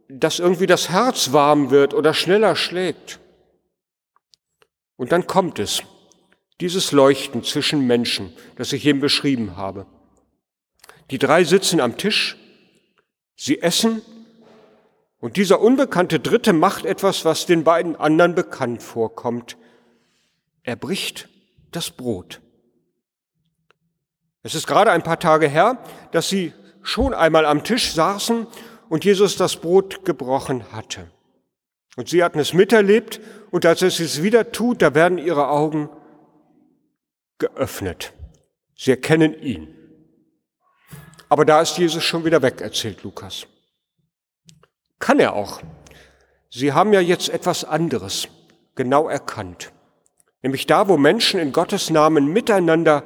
dass 0.08 0.40
irgendwie 0.40 0.66
das 0.66 0.90
Herz 0.90 1.32
warm 1.32 1.70
wird 1.70 1.94
oder 1.94 2.12
schneller 2.12 2.56
schlägt. 2.56 3.20
Und 4.96 5.12
dann 5.12 5.28
kommt 5.28 5.60
es, 5.60 5.84
dieses 6.60 6.90
Leuchten 6.90 7.44
zwischen 7.44 7.86
Menschen, 7.86 8.32
das 8.56 8.72
ich 8.72 8.84
eben 8.84 8.98
beschrieben 8.98 9.56
habe. 9.56 9.86
Die 11.12 11.18
drei 11.18 11.44
sitzen 11.44 11.78
am 11.78 11.96
Tisch, 11.96 12.36
sie 13.36 13.62
essen 13.62 14.02
und 15.20 15.36
dieser 15.36 15.60
unbekannte 15.60 16.18
Dritte 16.18 16.52
macht 16.52 16.84
etwas, 16.84 17.25
was 17.25 17.46
den 17.46 17.62
beiden 17.62 17.94
anderen 17.94 18.34
bekannt 18.34 18.82
vorkommt. 18.82 19.56
Er 20.66 20.75
bricht 20.75 21.28
das 21.70 21.90
Brot. 21.92 22.42
Es 24.42 24.56
ist 24.56 24.66
gerade 24.66 24.90
ein 24.90 25.04
paar 25.04 25.20
Tage 25.20 25.46
her, 25.49 25.78
dass 26.11 26.28
sie 26.28 26.52
schon 26.82 27.14
einmal 27.14 27.46
am 27.46 27.62
Tisch 27.62 27.94
saßen 27.94 28.49
und 28.88 29.04
Jesus 29.04 29.37
das 29.37 29.56
Brot 29.56 30.04
gebrochen 30.04 30.73
hatte. 30.73 31.08
Und 31.96 32.08
sie 32.08 32.23
hatten 32.23 32.40
es 32.40 32.52
miterlebt 32.52 33.20
und 33.52 33.64
als 33.64 33.80
er 33.80 33.88
es 33.88 34.23
wieder 34.23 34.50
tut, 34.50 34.82
da 34.82 34.94
werden 34.94 35.18
ihre 35.18 35.49
Augen 35.49 35.88
geöffnet. 37.38 38.12
Sie 38.76 38.90
erkennen 38.90 39.40
ihn. 39.40 39.73
Aber 41.28 41.44
da 41.44 41.61
ist 41.61 41.78
Jesus 41.78 42.02
schon 42.02 42.25
wieder 42.25 42.42
weg, 42.42 42.61
erzählt 42.61 43.04
Lukas. 43.04 43.46
Kann 44.99 45.20
er 45.20 45.35
auch. 45.35 45.62
Sie 46.50 46.73
haben 46.73 46.92
ja 46.92 47.00
jetzt 47.00 47.28
etwas 47.28 47.64
anderes 47.64 48.26
genau 48.75 49.08
erkannt. 49.08 49.73
Nämlich 50.46 50.68
da, 50.68 50.86
wo 50.86 50.96
Menschen 50.96 51.40
in 51.40 51.50
Gottes 51.50 51.90
Namen 51.90 52.32
miteinander 52.32 53.02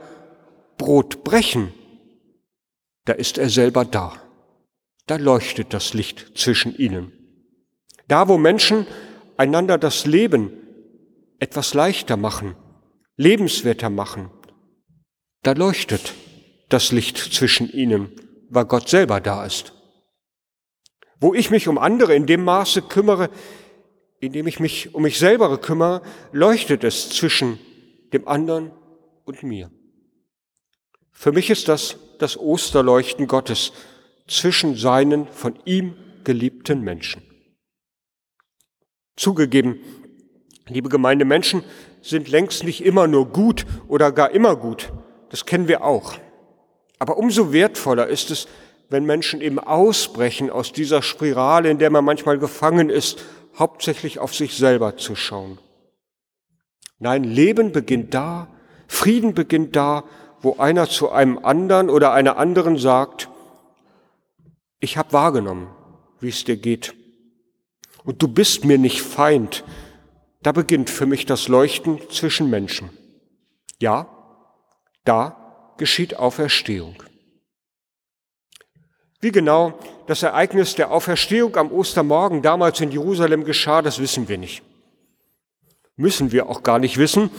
Brot 0.76 1.24
brechen, 1.24 1.72
da 3.06 3.14
ist 3.14 3.38
er 3.38 3.48
selber 3.48 3.86
da. 3.86 4.12
Da 5.06 5.16
leuchtet 5.16 5.72
das 5.72 5.94
Licht 5.94 6.32
zwischen 6.36 6.76
ihnen. 6.76 7.12
Da, 8.08 8.28
wo 8.28 8.36
Menschen 8.36 8.86
einander 9.38 9.78
das 9.78 10.04
Leben 10.04 10.52
etwas 11.38 11.72
leichter 11.72 12.18
machen, 12.18 12.56
lebenswerter 13.16 13.88
machen, 13.88 14.30
da 15.42 15.52
leuchtet 15.52 16.12
das 16.68 16.92
Licht 16.92 17.16
zwischen 17.16 17.72
ihnen, 17.72 18.12
weil 18.50 18.66
Gott 18.66 18.90
selber 18.90 19.18
da 19.18 19.46
ist. 19.46 19.72
Wo 21.18 21.32
ich 21.32 21.50
mich 21.50 21.68
um 21.68 21.78
andere 21.78 22.14
in 22.14 22.26
dem 22.26 22.44
Maße 22.44 22.82
kümmere, 22.82 23.30
indem 24.20 24.46
ich 24.46 24.60
mich 24.60 24.94
um 24.94 25.02
mich 25.02 25.18
selber 25.18 25.56
kümmere, 25.58 26.02
leuchtet 26.32 26.84
es 26.84 27.08
zwischen 27.10 27.58
dem 28.12 28.28
anderen 28.28 28.70
und 29.24 29.42
mir. 29.42 29.70
Für 31.10 31.32
mich 31.32 31.50
ist 31.50 31.68
das 31.68 31.96
das 32.18 32.38
Osterleuchten 32.38 33.26
Gottes 33.26 33.72
zwischen 34.28 34.76
seinen 34.76 35.26
von 35.26 35.58
ihm 35.64 35.94
geliebten 36.22 36.82
Menschen. 36.82 37.22
Zugegeben, 39.16 39.80
liebe 40.68 40.88
Gemeinde, 40.88 41.24
Menschen 41.24 41.64
sind 42.02 42.28
längst 42.28 42.64
nicht 42.64 42.84
immer 42.84 43.06
nur 43.06 43.28
gut 43.28 43.66
oder 43.88 44.12
gar 44.12 44.30
immer 44.30 44.56
gut. 44.56 44.92
Das 45.30 45.46
kennen 45.46 45.68
wir 45.68 45.82
auch. 45.84 46.14
Aber 46.98 47.16
umso 47.16 47.52
wertvoller 47.52 48.06
ist 48.06 48.30
es, 48.30 48.46
wenn 48.88 49.04
Menschen 49.04 49.40
eben 49.40 49.58
ausbrechen 49.58 50.50
aus 50.50 50.72
dieser 50.72 51.02
Spirale, 51.02 51.70
in 51.70 51.78
der 51.78 51.90
man 51.90 52.04
manchmal 52.04 52.38
gefangen 52.38 52.90
ist 52.90 53.24
hauptsächlich 53.58 54.18
auf 54.18 54.34
sich 54.34 54.56
selber 54.56 54.96
zu 54.96 55.14
schauen. 55.16 55.58
Nein, 56.98 57.24
Leben 57.24 57.72
beginnt 57.72 58.14
da, 58.14 58.48
Frieden 58.88 59.34
beginnt 59.34 59.76
da, 59.76 60.04
wo 60.40 60.56
einer 60.56 60.88
zu 60.88 61.10
einem 61.10 61.38
anderen 61.38 61.90
oder 61.90 62.12
einer 62.12 62.36
anderen 62.36 62.78
sagt, 62.78 63.28
ich 64.80 64.96
habe 64.96 65.12
wahrgenommen, 65.12 65.68
wie 66.20 66.28
es 66.28 66.44
dir 66.44 66.56
geht. 66.56 66.94
Und 68.04 68.22
du 68.22 68.28
bist 68.28 68.64
mir 68.64 68.78
nicht 68.78 69.02
Feind. 69.02 69.64
Da 70.42 70.52
beginnt 70.52 70.88
für 70.88 71.06
mich 71.06 71.26
das 71.26 71.48
Leuchten 71.48 72.00
zwischen 72.10 72.48
Menschen. 72.48 72.90
Ja, 73.78 74.08
da 75.04 75.74
geschieht 75.76 76.16
Auferstehung. 76.16 77.02
Wie 79.20 79.32
genau 79.32 79.78
das 80.06 80.22
Ereignis 80.22 80.74
der 80.74 80.90
Auferstehung 80.90 81.56
am 81.56 81.70
Ostermorgen 81.70 82.42
damals 82.42 82.80
in 82.80 82.90
Jerusalem 82.90 83.44
geschah, 83.44 83.82
das 83.82 83.98
wissen 83.98 84.28
wir 84.28 84.38
nicht. 84.38 84.62
Müssen 85.96 86.32
wir 86.32 86.48
auch 86.48 86.62
gar 86.62 86.78
nicht 86.78 86.96
wissen. 86.96 87.30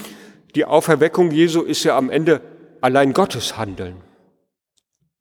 Die 0.54 0.66
Auferweckung 0.66 1.32
Jesu 1.32 1.62
ist 1.62 1.84
ja 1.84 1.98
am 1.98 2.12
Ende 2.12 2.42
allein 2.82 3.14
Gottes 3.14 3.58
Handeln. 3.58 4.02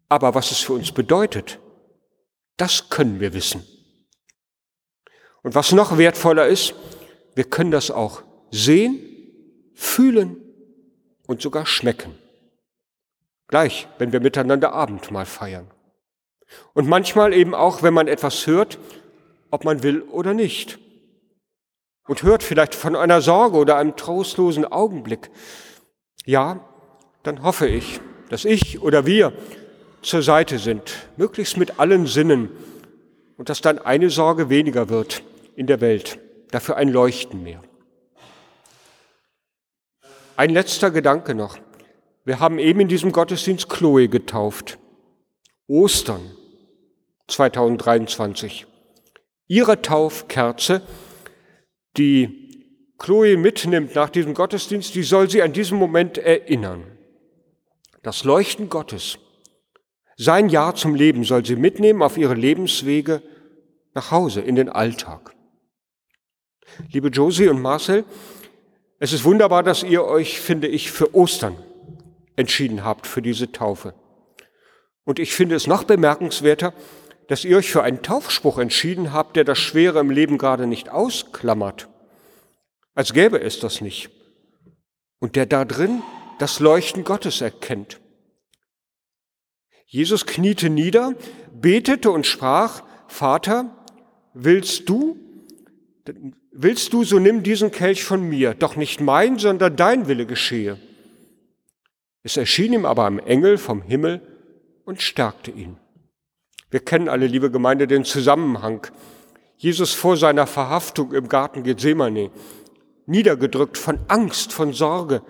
Aber 0.09 0.35
was 0.35 0.51
es 0.51 0.59
für 0.59 0.75
uns 0.75 0.93
bedeutet, 0.93 1.59
das 2.59 2.91
können 2.91 3.21
wir 3.21 3.33
wissen. 3.33 3.65
Und 5.43 5.55
was 5.55 5.73
noch 5.73 5.97
wertvoller 5.97 6.47
ist, 6.47 6.75
wir 7.35 7.45
können 7.45 7.71
das 7.71 7.91
auch 7.91 8.23
sehen 8.51 8.99
fühlen 9.75 10.37
und 11.27 11.41
sogar 11.41 11.65
schmecken. 11.65 12.19
Gleich, 13.49 13.89
wenn 13.99 14.13
wir 14.13 14.21
miteinander 14.21 14.75
Abendmahl 14.75 15.25
feiern. 15.25 15.71
Und 16.75 16.89
manchmal 16.89 17.33
eben 17.33 17.55
auch, 17.55 17.83
wenn 17.83 17.95
man 17.95 18.09
etwas 18.09 18.47
hört, 18.47 18.79
ob 19.51 19.65
man 19.65 19.83
will 19.83 20.03
oder 20.03 20.35
nicht. 20.35 20.79
Und 22.07 22.23
hört 22.23 22.43
vielleicht 22.43 22.75
von 22.75 22.97
einer 22.97 23.21
Sorge 23.21 23.57
oder 23.57 23.77
einem 23.77 23.97
trostlosen 23.97 24.65
Augenblick. 24.65 25.31
Ja, 26.25 26.61
dann 27.23 27.43
hoffe 27.43 27.67
ich, 27.67 28.01
dass 28.29 28.45
ich 28.45 28.81
oder 28.81 29.07
wir 29.07 29.33
zur 30.03 30.23
Seite 30.23 30.59
sind, 30.59 31.09
möglichst 31.17 31.57
mit 31.57 31.79
allen 31.79 32.07
Sinnen, 32.07 32.51
und 33.37 33.49
dass 33.49 33.63
dann 33.63 33.79
eine 33.79 34.11
Sorge 34.11 34.51
weniger 34.51 34.91
wird 34.91 35.23
in 35.57 35.67
der 35.67 35.81
Welt, 35.81 36.19
dafür 36.51 36.77
ein 36.77 36.91
Leuchten 36.91 37.43
mehr. 37.43 37.63
Ein 40.37 40.51
letzter 40.51 40.91
Gedanke 40.91 41.35
noch. 41.35 41.59
Wir 42.27 42.39
haben 42.39 42.59
eben 42.59 42.81
in 42.81 42.89
diesem 42.89 43.13
Gottesdienst 43.13 43.71
Chloe 43.71 44.09
getauft. 44.09 44.79
Ostern 45.69 46.21
2023. 47.31 48.67
Ihre 49.47 49.83
Taufkerze, 49.83 50.83
die 51.97 52.41
Chloe 52.99 53.37
mitnimmt 53.37 53.95
nach 53.95 54.11
diesem 54.11 54.35
Gottesdienst, 54.35 54.95
die 54.95 55.03
soll 55.03 55.31
sie 55.31 55.43
an 55.43 55.53
diesem 55.53 55.79
Moment 55.79 56.19
erinnern. 56.19 56.85
Das 58.03 58.25
Leuchten 58.25 58.69
Gottes, 58.69 59.19
sein 60.17 60.51
Ja 60.51 60.75
zum 60.75 60.95
Leben 60.95 61.25
soll 61.25 61.45
sie 61.47 61.57
mitnehmen 61.57 62.03
auf 62.03 62.19
ihre 62.19 62.35
Lebenswege 62.35 63.23
nach 63.95 64.11
Hause, 64.11 64.41
in 64.43 64.55
den 64.55 64.69
Alltag. 64.69 65.35
Liebe 66.91 67.09
Josie 67.09 67.49
und 67.49 67.61
Marcel, 67.61 68.05
es 68.99 69.13
ist 69.15 69.25
wunderbar, 69.25 69.63
dass 69.63 69.83
ihr 69.83 70.05
euch, 70.05 70.41
finde 70.41 70.69
ich, 70.69 70.91
für 70.91 71.15
Ostern 71.15 71.57
entschieden 72.37 72.85
habt, 72.85 73.07
für 73.07 73.23
diese 73.23 73.51
Taufe. 73.51 73.95
Und 75.05 75.19
ich 75.19 75.33
finde 75.33 75.57
es 75.57 75.67
noch 75.67 75.85
bemerkenswerter, 75.85 76.75
dass 77.31 77.45
ihr 77.45 77.57
euch 77.57 77.71
für 77.71 77.85
einen 77.85 78.03
Taufspruch 78.03 78.59
entschieden 78.59 79.13
habt, 79.13 79.37
der 79.37 79.45
das 79.45 79.57
Schwere 79.57 80.01
im 80.01 80.11
Leben 80.11 80.37
gerade 80.37 80.67
nicht 80.67 80.89
ausklammert, 80.89 81.89
als 82.97 83.13
gäbe 83.13 83.41
es 83.41 83.61
das 83.61 83.81
nicht, 83.81 84.11
und 85.21 85.37
der 85.37 85.47
da 85.47 85.65
drin 85.65 86.03
das 86.41 86.59
Leuchten 86.59 87.05
Gottes 87.05 87.41
erkennt. 87.41 88.01
Jesus 89.87 90.27
kniete 90.27 90.71
nieder, 90.71 91.15
betete 91.53 92.11
und 92.11 92.27
sprach, 92.27 92.83
Vater, 93.07 93.77
willst 94.35 94.89
du, 94.89 95.17
willst 96.51 96.93
du, 96.93 97.05
so 97.05 97.21
nimm 97.21 97.45
diesen 97.45 97.71
Kelch 97.71 98.03
von 98.03 98.29
mir, 98.29 98.55
doch 98.55 98.75
nicht 98.75 99.01
mein, 99.01 99.39
sondern 99.39 99.77
dein 99.77 100.09
Wille 100.09 100.27
geschehe. 100.27 100.81
Es 102.25 102.37
erschien 102.37 102.73
ihm 102.73 102.87
aber 102.87 103.07
ein 103.07 103.21
Engel 103.21 103.57
vom 103.57 103.83
Himmel 103.83 104.21
und 104.85 105.01
stärkte 105.01 105.53
ihn. 105.53 105.77
Wir 106.71 106.81
kennen 106.81 107.09
alle, 107.09 107.27
liebe 107.27 107.51
Gemeinde, 107.51 107.87
den 107.87 108.05
Zusammenhang. 108.05 108.87
Jesus 109.57 109.93
vor 109.93 110.17
seiner 110.17 110.47
Verhaftung 110.47 111.13
im 111.13 111.29
Garten 111.29 111.63
Gethsemane, 111.65 112.31
niedergedrückt 113.07 113.77
von 113.77 113.99
Angst, 114.09 114.53
von 114.53 114.73
Sorge 114.73 115.23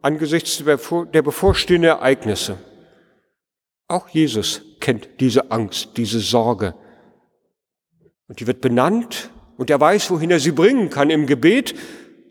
angesichts 0.00 0.62
der 0.64 1.22
bevorstehenden 1.22 1.88
Ereignisse. 1.88 2.58
Auch 3.88 4.08
Jesus 4.08 4.62
kennt 4.80 5.08
diese 5.20 5.50
Angst, 5.50 5.96
diese 5.96 6.20
Sorge. 6.20 6.74
Und 8.28 8.40
die 8.40 8.46
wird 8.46 8.60
benannt 8.60 9.30
und 9.56 9.70
er 9.70 9.80
weiß, 9.80 10.10
wohin 10.10 10.30
er 10.30 10.40
sie 10.40 10.52
bringen 10.52 10.90
kann 10.90 11.10
im 11.10 11.26
Gebet 11.26 11.74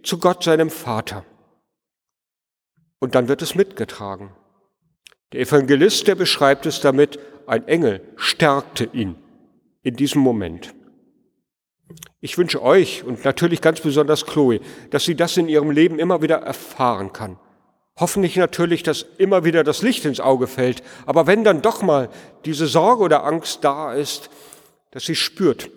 zu 0.03 0.19
Gott, 0.19 0.43
seinem 0.43 0.69
Vater. 0.69 1.25
Und 2.99 3.15
dann 3.15 3.27
wird 3.27 3.41
es 3.41 3.55
mitgetragen. 3.55 4.31
Der 5.31 5.41
Evangelist, 5.41 6.07
der 6.07 6.15
beschreibt 6.15 6.65
es 6.65 6.79
damit, 6.79 7.19
ein 7.47 7.67
Engel 7.67 8.01
stärkte 8.15 8.89
ihn 8.93 9.15
in 9.81 9.95
diesem 9.95 10.21
Moment. 10.21 10.73
Ich 12.21 12.37
wünsche 12.37 12.61
euch 12.61 13.03
und 13.03 13.25
natürlich 13.25 13.61
ganz 13.61 13.81
besonders 13.81 14.25
Chloe, 14.25 14.61
dass 14.89 15.03
sie 15.03 15.15
das 15.15 15.35
in 15.37 15.49
ihrem 15.49 15.71
Leben 15.71 15.99
immer 15.99 16.21
wieder 16.21 16.37
erfahren 16.37 17.11
kann. 17.11 17.37
Hoffentlich 17.99 18.37
natürlich, 18.37 18.81
dass 18.81 19.05
immer 19.17 19.43
wieder 19.43 19.63
das 19.63 19.81
Licht 19.81 20.05
ins 20.05 20.19
Auge 20.19 20.47
fällt, 20.47 20.81
aber 21.05 21.27
wenn 21.27 21.43
dann 21.43 21.61
doch 21.61 21.81
mal 21.81 22.09
diese 22.45 22.65
Sorge 22.65 23.03
oder 23.03 23.23
Angst 23.23 23.63
da 23.63 23.93
ist, 23.93 24.29
dass 24.91 25.05
sie 25.05 25.15
spürt, 25.15 25.69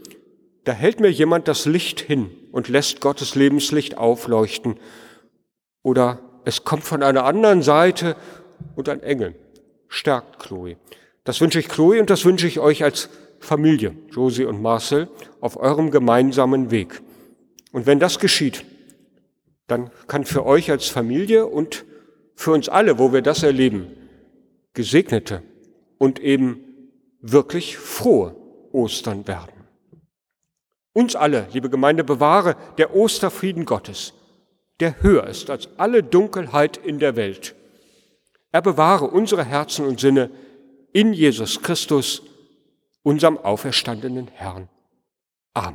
da 0.65 0.73
hält 0.73 1.01
mir 1.01 1.11
jemand 1.11 1.47
das 1.49 1.67
Licht 1.67 2.01
hin 2.01 2.31
und 2.53 2.69
lässt 2.69 3.01
Gottes 3.01 3.35
Lebenslicht 3.35 3.99
aufleuchten. 3.99 4.79
Oder 5.83 6.21
es 6.45 6.65
kommt 6.65 6.85
von 6.85 7.03
einer 7.03 7.25
anderen 7.25 7.63
Seite 7.63 8.17
und 8.75 8.89
ein 8.89 9.03
Engel 9.03 9.35
stärkt 9.89 10.39
Chloe. 10.39 10.77
Das 11.27 11.41
wünsche 11.41 11.59
ich 11.59 11.69
Chloe 11.69 11.99
und 11.99 12.09
das 12.09 12.25
wünsche 12.25 12.47
ich 12.47 12.61
euch 12.61 12.85
als 12.85 13.11
Familie, 13.41 13.97
Josie 14.13 14.45
und 14.45 14.63
Marcel, 14.63 15.09
auf 15.41 15.57
eurem 15.57 15.91
gemeinsamen 15.91 16.71
Weg. 16.71 17.03
Und 17.73 17.85
wenn 17.85 17.99
das 17.99 18.21
geschieht, 18.21 18.65
dann 19.67 19.91
kann 20.07 20.25
für 20.25 20.47
euch 20.47 20.71
als 20.71 20.87
Familie 20.87 21.47
und 21.47 21.85
für 22.37 22.53
uns 22.53 22.69
alle, 22.69 23.01
wo 23.01 23.13
wir 23.13 23.23
das 23.23 23.43
erleben, 23.43 23.89
gesegnete 24.73 25.43
und 25.99 26.21
eben 26.21 26.61
wirklich 27.21 27.77
frohe 27.77 28.37
Ostern 28.71 29.27
werden. 29.27 29.67
Uns 30.93 31.17
alle, 31.17 31.49
liebe 31.53 31.69
Gemeinde, 31.69 32.05
bewahre 32.05 32.55
der 32.79 32.95
Osterfrieden 32.95 33.65
Gottes, 33.65 34.15
der 34.79 35.03
höher 35.03 35.27
ist 35.27 35.51
als 35.51 35.69
alle 35.77 36.05
Dunkelheit 36.05 36.77
in 36.77 37.01
der 37.01 37.17
Welt. 37.17 37.57
Er 38.53 38.63
bewahre 38.63 39.09
unsere 39.09 39.45
Herzen 39.45 39.87
und 39.87 39.99
Sinne 39.99 40.31
in 40.97 41.13
Jesus 41.13 41.61
Christus, 41.61 42.23
unserem 43.03 43.37
auferstandenen 43.37 44.29
Herrn. 44.35 44.71
Amen. 45.53 45.75